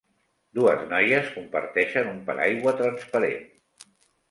Dues 0.59 0.79
noies 0.93 1.29
comparteixen 1.35 2.11
un 2.15 2.19
paraigua 2.31 2.75
transparent 2.83 3.49